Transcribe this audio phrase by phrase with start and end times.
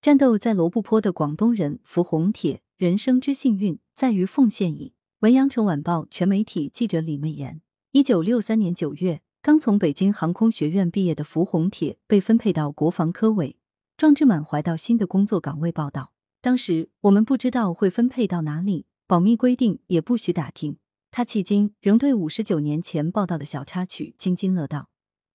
[0.00, 4.94] 战斗在罗布泊的广东人符红铁，人生之幸运在于奉献矣。
[5.18, 7.60] 文阳城晚报全媒体记者李媚妍。
[7.90, 13.58] 一九六三年九月，刚从北京航空学院毕业的符红铁被分配到国防科委，
[13.98, 16.14] 壮志满怀到新的工作岗位报道。
[16.40, 20.78] 当时我们不知道会分配到哪里，保密规定也不许打听。
[21.10, 24.88] 他迄今仍对五十九年前报道的小插曲津津乐道。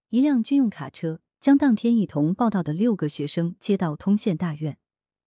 [0.09, 1.19] 一辆军用卡车。
[1.45, 4.79] 将当天一同报道的六个学生接到通县大院，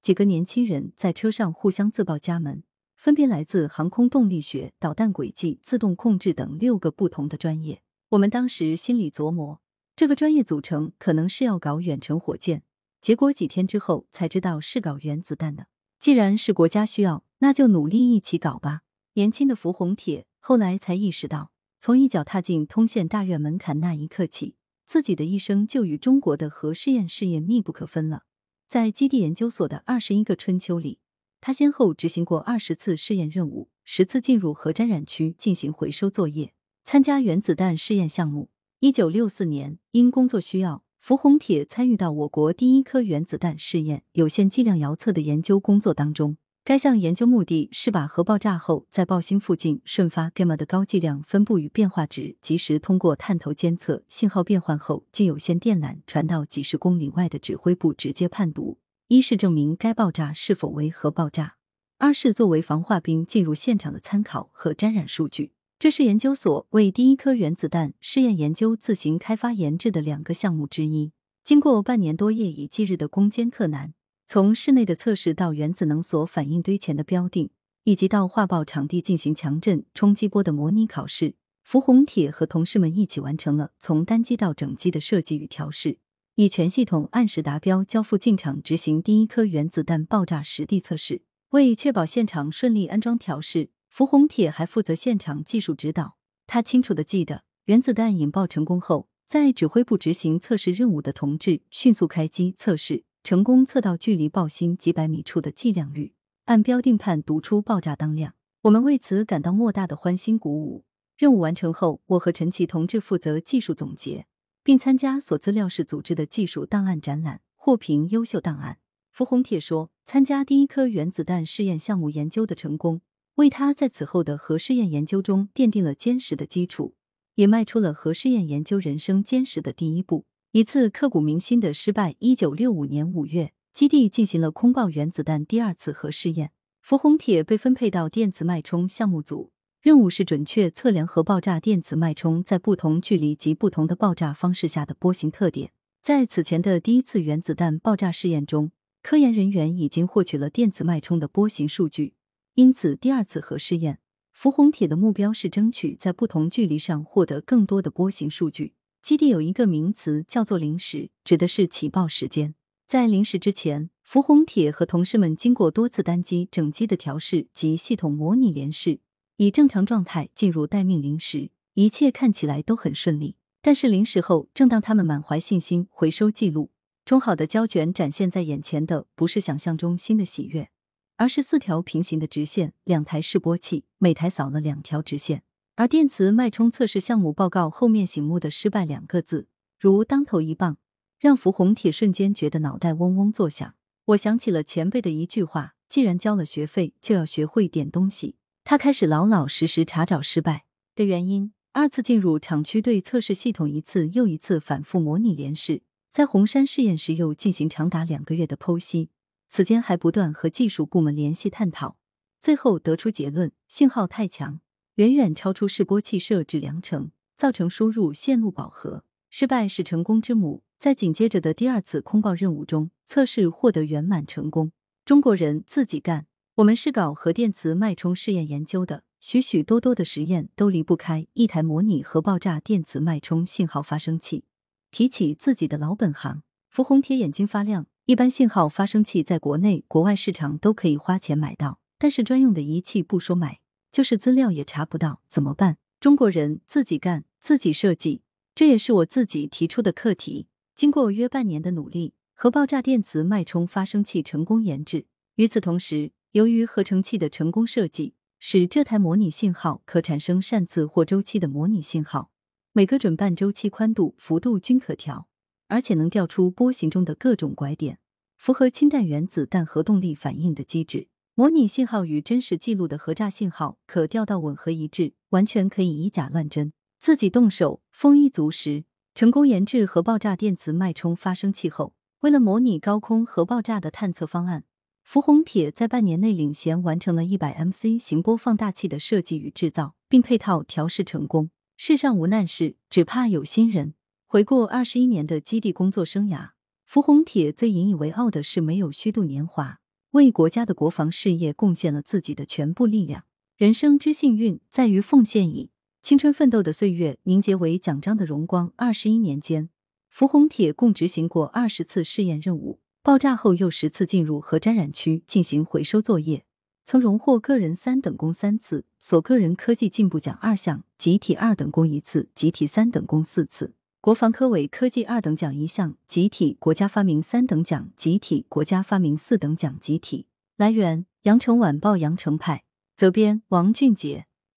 [0.02, 2.64] 几个年轻人在车上互相自报家门，
[2.96, 7.82] 分别来自航空动力学、导弹轨迹、自动控制等六个不同的专业。
[8.08, 9.60] 我们当时心里琢磨，
[9.94, 12.64] 这个专业组成可能是要搞远程火箭，
[13.00, 15.68] 结果几天之后才知道是搞原子弹的。
[16.00, 18.80] 既然是国家需要，那就努力一起搞吧。
[19.12, 24.56] 年轻的符红铁后来才意识到，从一脚踏进通县大院门槛那一刻起。
[24.88, 28.22] 自己的一生就与中国的核试验事业密不可分了。
[28.66, 30.98] 在基地研究所的二十一个春秋里，
[31.42, 36.54] 他先后执行过二十次试验任务，十次进入核沾染区进行回收作业，
[36.84, 38.48] 参加原子弹试验项目。
[38.80, 46.38] 一九六四年，因工作需要，符红铁参与到我国第一颗原子弹试验有限剂量遥测的研究工作当中。
[46.68, 58.76] 该项研究目的是把核爆炸后在爆心附近瞬发 gamma 的高剂量分布与变化值，及时通过探头监测信号变换后，经有线电缆传到几十公里外的指挥部直接判读。
[59.06, 61.54] 一是证明该爆炸是否为核爆炸，
[61.96, 65.52] 二是作为防化兵进入现场的参考和沾染数据。
[65.78, 71.12] 这是研究所为第一颗原子弹试验研究自行开发研制的两个项目之一。
[71.42, 73.94] 经过半年多夜以继日的攻坚克难。
[74.30, 77.48] 从室内的测试到原子能所反应堆前的标定，
[77.84, 85.96] 以及到化爆场地进行强震冲击波的模拟考试，符红铁和同事们一起完成了从单机到整机的设计与调试，
[86.34, 91.22] 以全系统按时达标交付进场执行第一颗原子弹爆炸实地测试。
[91.52, 96.18] 为确保现场顺利安装调试，符红铁还负责现场技术指导。
[96.46, 103.04] 他清楚的记得，原子弹引爆成功后，在指挥部执行测试任务的同志迅速开机测试。
[103.28, 106.14] 成功测到距离爆心几百米处的计量率，
[106.46, 108.32] 按标定判读出爆炸当量。
[108.62, 110.86] 我们为此感到莫大的欢欣鼓舞。
[111.18, 114.24] 任务完成后，我和陈奇同志负责技术总结，
[114.64, 118.78] 并参加所资料室组织的技术档案展览，获评优秀档案。
[119.12, 123.02] 符红铁说，参加第一颗原子弹试验项目研究的成功，
[123.34, 126.94] 为他在此后的核试验研究中奠定了坚实的基础，
[127.34, 130.24] 也迈出了核试验研究人生坚实的第一步。
[130.52, 132.16] 一次刻骨铭心的失败。
[132.20, 136.52] 一九六五年五月，基地进行了空爆原子弹第二次核试验。
[136.80, 145.72] 符红铁被分配到电磁脉冲项目组，任务是准确测量核爆炸电磁脉冲在不同距离及不同的爆炸方式下的波形特点。
[146.00, 148.72] 在此前的第一次原子弹爆炸试验中，
[149.02, 152.14] 科研人员已经获取了电磁脉冲的波形数据，
[152.54, 153.98] 因此第二次核试验，
[154.32, 158.72] 符红铁的目标是争取在不同距离上获得更多的波形数据。
[159.08, 162.54] 基地有一个名词叫做“临时”，指的是起爆时间。
[162.86, 169.00] 在临时之前，符红铁和同事们经过多次单机、整机的调试及系统模拟联试，
[169.38, 173.36] 以正常状态进入待命临时，一切看起来都很顺利。
[173.62, 176.70] 但是临时后，正当他们满怀信心回收记录，
[177.06, 180.68] 冲好的胶卷展现在眼前的不是想象中新的喜悦，
[181.16, 185.44] 而是四条平行的直线，两台示波器，每台扫了两条直线。
[185.78, 189.46] 而电磁脉冲测试项目报告后面醒目的“失败”两个字，
[189.78, 190.76] 如当头一棒，
[191.20, 193.76] 让符红铁瞬间觉得脑袋嗡嗡作响。
[194.06, 198.34] 我想起了前辈的一句话：既然交了学费，就要学会点东西。
[198.64, 200.64] 他开始老老实实查找失败
[200.96, 209.10] 的原因，二次进入厂区对测试系统一次又一次反复模拟联试，在红山试验时又进行长达两个月的剖析，
[209.48, 211.96] 此间还不断和技术部门联系探讨，
[212.40, 214.58] 最后得出结论：信号太强。
[214.98, 219.04] 远远超出示波器设置量程，造成输入线路饱和。
[219.30, 220.64] 失败是成功之母。
[220.76, 224.72] 在紧接着的第二次空爆任务中，测试获得圆满成功。
[225.04, 226.26] 中国人自己干。
[226.56, 234.42] 我们是搞核电磁脉冲试验研究的，许许多多的实验都离不开一台模拟核爆炸电磁脉冲信号发生器。
[234.90, 237.86] 提起自己的老本行，符红铁眼睛发亮。
[238.06, 243.60] 一般信号发生器在国内、国外市场都可以花钱买到，但是专用的仪器不说买。
[243.90, 245.78] 就是资料也查不到，怎么办？
[246.00, 248.22] 中国人自己干，自己设计，
[248.54, 250.46] 这也是我自己提出的课题。
[250.76, 255.06] 经过约半年的努力，核爆炸电磁脉冲发生器成功研制。
[255.34, 262.30] 与此同时，由于合成器的成功设计，使这台模拟信号可产生扇次或周期的模拟信号，
[262.72, 265.28] 每个准半周期宽度、幅度均可调，
[265.66, 267.98] 而且能调出波形中的各种拐点。
[268.36, 271.08] 符合氢弹原子弹核动力反应的机制。
[271.38, 276.72] 模拟信号与真实记录的核炸信号可调到吻合一致，完全可以以假乱真。
[276.98, 278.82] 自己动手，丰衣足食，
[279.14, 284.64] 成功研制核爆炸电磁脉冲发生器后，为了模拟高空核爆炸的探测方案。
[285.04, 291.50] 福宏铁在半年内领衔完成了一百 MC 行波放大器的设计与制造，并配套调试成功。
[291.76, 293.94] 世上无难事，只怕有心人。
[294.26, 296.48] 回顾二十一年的基地工作生涯，
[296.84, 299.78] 福宏铁最引以为傲的是没有虚度年华，
[300.18, 303.24] 为国家的国防事业贡献了自己的全部力量。
[303.56, 305.70] 人生之幸运，在于奉献矣。
[306.02, 308.72] 青春奋斗的岁月凝结为奖章的荣光。
[308.76, 309.68] 二十一年间，
[310.08, 312.80] 福宏铁共执行过二十次试验任务。
[313.02, 316.44] 爆炸后又十次进入核沾染区进行回收作业，
[316.84, 323.72] 曾荣获个人三等功三次，所个人科技进步奖二项，集体二等功一次，集体三等功四次；
[324.08, 330.28] 国防科委科技二等奖一项，集体国家发明三等奖，集体国家发明四等奖集体。
[330.56, 332.64] 来源：羊城晚报羊城派，
[332.96, 334.24] 责编：王俊杰。